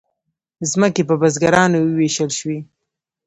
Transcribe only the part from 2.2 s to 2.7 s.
شوې.